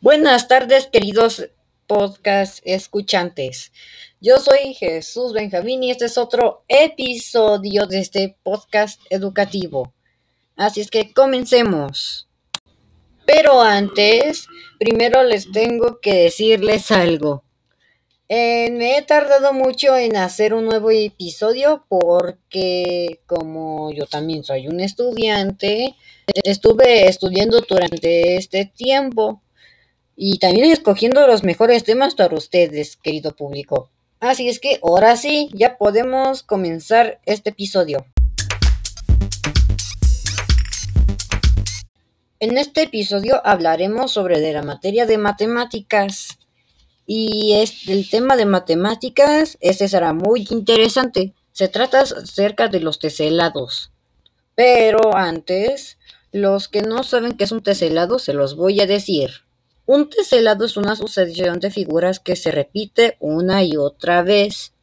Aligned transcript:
Buenas 0.00 0.48
tardes, 0.48 0.86
queridos 0.86 1.50
podcast 1.86 2.60
escuchantes. 2.64 3.72
Yo 4.20 4.38
soy 4.38 4.74
Jesús 4.74 5.32
Benjamín 5.32 5.82
y 5.82 5.90
este 5.90 6.04
es 6.04 6.16
otro 6.18 6.64
episodio 6.68 7.86
de 7.86 8.00
este 8.00 8.36
podcast 8.42 9.00
educativo. 9.10 9.92
Así 10.56 10.80
es 10.80 10.90
que 10.90 11.12
comencemos. 11.12 12.27
Pero 13.30 13.60
antes, 13.60 14.46
primero 14.78 15.22
les 15.22 15.52
tengo 15.52 16.00
que 16.00 16.14
decirles 16.14 16.90
algo. 16.90 17.44
Eh, 18.26 18.70
me 18.70 18.96
he 18.96 19.02
tardado 19.02 19.52
mucho 19.52 19.94
en 19.98 20.16
hacer 20.16 20.54
un 20.54 20.64
nuevo 20.64 20.90
episodio 20.90 21.84
porque 21.90 23.20
como 23.26 23.92
yo 23.92 24.06
también 24.06 24.44
soy 24.44 24.66
un 24.66 24.80
estudiante, 24.80 25.94
estuve 26.42 27.06
estudiando 27.06 27.60
durante 27.60 28.36
este 28.36 28.64
tiempo 28.64 29.42
y 30.16 30.38
también 30.38 30.70
escogiendo 30.70 31.26
los 31.26 31.44
mejores 31.44 31.84
temas 31.84 32.14
para 32.14 32.34
ustedes, 32.34 32.96
querido 32.96 33.36
público. 33.36 33.90
Así 34.20 34.48
es 34.48 34.58
que 34.58 34.80
ahora 34.82 35.16
sí, 35.16 35.50
ya 35.52 35.76
podemos 35.76 36.42
comenzar 36.42 37.20
este 37.26 37.50
episodio. 37.50 38.06
En 42.40 42.56
este 42.56 42.82
episodio 42.82 43.44
hablaremos 43.44 44.12
sobre 44.12 44.40
de 44.40 44.52
la 44.52 44.62
materia 44.62 45.06
de 45.06 45.18
matemáticas. 45.18 46.38
Y 47.04 47.54
el 47.88 48.08
tema 48.08 48.36
de 48.36 48.46
matemáticas, 48.46 49.58
este 49.60 49.88
será 49.88 50.12
muy 50.12 50.46
interesante. 50.50 51.34
Se 51.50 51.66
trata 51.66 52.02
acerca 52.02 52.68
de 52.68 52.78
los 52.78 53.00
teselados. 53.00 53.90
Pero 54.54 55.16
antes, 55.16 55.98
los 56.30 56.68
que 56.68 56.82
no 56.82 57.02
saben 57.02 57.32
qué 57.32 57.42
es 57.42 57.50
un 57.50 57.64
teselado, 57.64 58.20
se 58.20 58.34
los 58.34 58.54
voy 58.54 58.80
a 58.80 58.86
decir. 58.86 59.30
Un 59.84 60.08
teselado 60.08 60.64
es 60.64 60.76
una 60.76 60.94
sucesión 60.94 61.58
de 61.58 61.72
figuras 61.72 62.20
que 62.20 62.36
se 62.36 62.52
repite 62.52 63.16
una 63.18 63.64
y 63.64 63.76
otra 63.76 64.22
vez. 64.22 64.74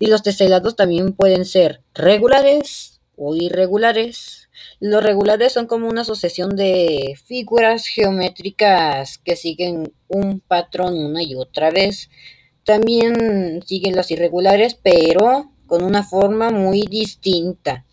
Y 0.00 0.08
los 0.08 0.24
teselados 0.24 0.74
también 0.74 1.12
pueden 1.12 1.44
ser 1.44 1.80
regulares 1.94 3.00
o 3.16 3.36
irregulares. 3.36 4.43
Los 4.80 5.02
regulares 5.02 5.52
son 5.52 5.66
como 5.66 5.88
una 5.88 6.04
sucesión 6.04 6.56
de 6.56 7.14
figuras 7.24 7.86
geométricas 7.86 9.18
que 9.18 9.36
siguen 9.36 9.92
un 10.08 10.40
patrón 10.40 10.96
una 10.96 11.22
y 11.22 11.34
otra 11.34 11.70
vez. 11.70 12.10
También 12.64 13.62
siguen 13.66 13.96
las 13.96 14.10
irregulares, 14.10 14.74
pero 14.74 15.52
con 15.66 15.82
una 15.82 16.02
forma 16.02 16.50
muy 16.50 16.82
distinta. 16.82 17.84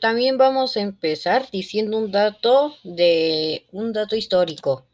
también 0.00 0.38
vamos 0.38 0.76
a 0.76 0.80
empezar 0.80 1.50
diciendo 1.50 1.98
un 1.98 2.10
dato 2.10 2.76
de 2.84 3.66
un 3.72 3.92
dato 3.92 4.16
histórico, 4.16 4.86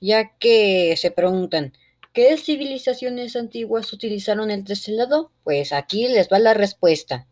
ya 0.00 0.36
que 0.38 0.96
se 0.96 1.10
preguntan, 1.10 1.72
¿qué 2.14 2.38
civilizaciones 2.38 3.36
antiguas 3.36 3.92
utilizaron 3.92 4.50
el 4.50 4.64
teselado? 4.64 5.32
Pues 5.42 5.72
aquí 5.72 6.08
les 6.08 6.28
va 6.28 6.38
la 6.38 6.54
respuesta. 6.54 7.26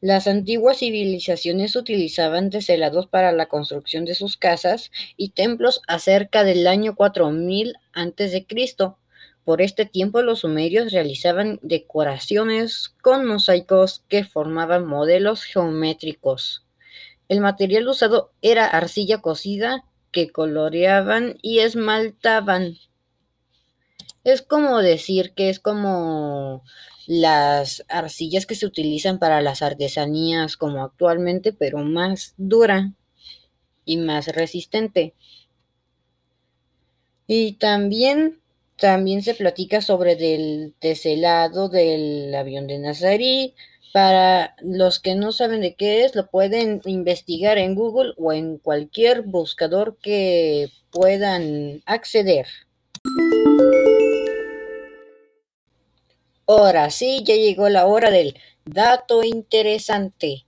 Las 0.00 0.26
antiguas 0.26 0.78
civilizaciones 0.78 1.76
utilizaban 1.76 2.50
teselados 2.50 3.06
para 3.06 3.30
la 3.30 3.46
construcción 3.46 4.04
de 4.04 4.16
sus 4.16 4.36
casas 4.36 4.90
y 5.16 5.28
templos 5.28 5.82
acerca 5.86 6.42
del 6.42 6.66
año 6.66 6.96
4000 6.96 7.76
a.C. 7.92 8.46
Por 9.44 9.60
este 9.60 9.84
tiempo 9.84 10.22
los 10.22 10.40
sumerios 10.40 10.92
realizaban 10.92 11.60
decoraciones 11.62 12.94
con 13.02 13.26
mosaicos 13.26 14.02
que 14.08 14.24
formaban 14.24 14.86
modelos 14.86 15.44
geométricos. 15.44 16.64
El 17.28 17.40
material 17.40 17.86
usado 17.86 18.32
era 18.40 18.66
arcilla 18.66 19.18
cocida 19.18 19.84
que 20.10 20.30
coloreaban 20.30 21.36
y 21.42 21.60
esmaltaban. 21.60 22.78
Es 24.24 24.42
como 24.42 24.78
decir 24.78 25.32
que 25.34 25.48
es 25.48 25.58
como 25.58 26.62
las 27.06 27.84
arcillas 27.88 28.46
que 28.46 28.54
se 28.54 28.66
utilizan 28.66 29.18
para 29.18 29.40
las 29.40 29.62
artesanías 29.62 30.56
como 30.56 30.84
actualmente, 30.84 31.52
pero 31.52 31.78
más 31.78 32.34
dura 32.36 32.92
y 33.84 33.96
más 33.96 34.28
resistente. 34.28 35.14
Y 37.26 37.54
también 37.54 38.42
también 38.82 39.22
se 39.22 39.34
platica 39.34 39.80
sobre 39.80 40.16
del 40.16 40.74
teselado 40.80 41.68
del 41.68 42.34
avión 42.34 42.66
de 42.66 42.78
Nazarí. 42.78 43.54
Para 43.92 44.56
los 44.60 44.98
que 44.98 45.14
no 45.14 45.30
saben 45.32 45.60
de 45.60 45.74
qué 45.74 46.04
es, 46.04 46.16
lo 46.16 46.28
pueden 46.30 46.80
investigar 46.86 47.58
en 47.58 47.76
Google 47.76 48.14
o 48.16 48.32
en 48.32 48.58
cualquier 48.58 49.22
buscador 49.22 49.98
que 50.02 50.70
puedan 50.90 51.82
acceder. 51.86 52.46
Ahora 56.46 56.90
sí, 56.90 57.22
ya 57.24 57.36
llegó 57.36 57.68
la 57.68 57.86
hora 57.86 58.10
del 58.10 58.36
dato 58.64 59.22
interesante. 59.22 60.44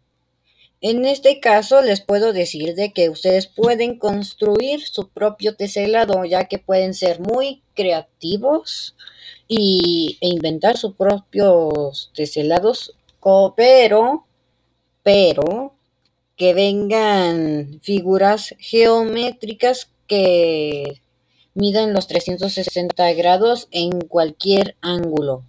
En 0.80 1.04
este 1.06 1.40
caso 1.40 1.80
les 1.80 2.02
puedo 2.02 2.32
decir 2.32 2.74
de 2.74 2.92
que 2.92 3.08
ustedes 3.08 3.46
pueden 3.46 3.98
construir 3.98 4.82
su 4.86 5.08
propio 5.08 5.56
teselado, 5.56 6.24
ya 6.26 6.44
que 6.44 6.58
pueden 6.58 6.92
ser 6.92 7.20
muy 7.20 7.62
creativos 7.74 8.94
y, 9.48 10.18
e 10.20 10.28
inventar 10.28 10.76
sus 10.76 10.94
propios 10.94 12.10
teselados, 12.14 12.94
pero, 13.56 14.26
pero 15.02 15.74
que 16.36 16.52
vengan 16.52 17.80
figuras 17.82 18.54
geométricas 18.58 19.90
que 20.06 21.00
midan 21.54 21.94
los 21.94 22.08
360 22.08 23.12
grados 23.14 23.68
en 23.70 24.00
cualquier 24.02 24.76
ángulo. 24.82 25.44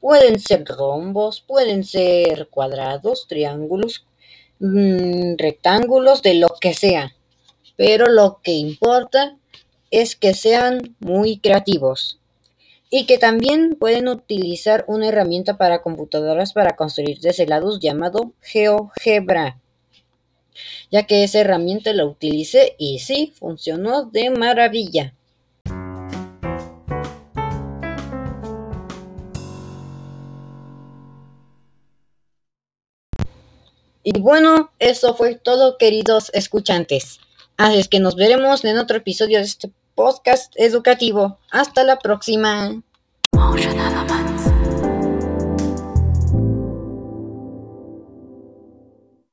Pueden 0.00 0.40
ser 0.40 0.64
rombos, 0.64 1.40
pueden 1.40 1.84
ser 1.84 2.48
cuadrados, 2.48 3.26
triángulos, 3.28 4.06
Mm, 4.60 5.36
rectángulos, 5.38 6.20
de 6.22 6.34
lo 6.34 6.48
que 6.60 6.74
sea. 6.74 7.16
Pero 7.76 8.06
lo 8.06 8.40
que 8.42 8.52
importa 8.52 9.38
es 9.90 10.16
que 10.16 10.34
sean 10.34 10.96
muy 11.00 11.38
creativos 11.38 12.20
y 12.90 13.06
que 13.06 13.16
también 13.16 13.76
pueden 13.80 14.06
utilizar 14.08 14.84
una 14.86 15.08
herramienta 15.08 15.56
para 15.56 15.80
computadoras 15.80 16.52
para 16.52 16.76
construir 16.76 17.20
deshelados 17.20 17.80
llamado 17.80 18.34
GeoGebra, 18.42 19.58
ya 20.90 21.04
que 21.06 21.24
esa 21.24 21.40
herramienta 21.40 21.94
la 21.94 22.04
utilicé 22.04 22.74
y 22.78 22.98
sí, 22.98 23.32
funcionó 23.38 24.04
de 24.04 24.28
maravilla. 24.28 25.14
Y 34.02 34.18
bueno, 34.20 34.72
eso 34.78 35.14
fue 35.14 35.34
todo, 35.34 35.76
queridos 35.78 36.30
escuchantes. 36.32 37.20
Así 37.56 37.78
es 37.78 37.88
que 37.88 38.00
nos 38.00 38.16
veremos 38.16 38.64
en 38.64 38.78
otro 38.78 38.96
episodio 38.96 39.38
de 39.38 39.44
este 39.44 39.70
podcast 39.94 40.52
educativo. 40.56 41.38
Hasta 41.50 41.84
la 41.84 41.98
próxima. 41.98 42.82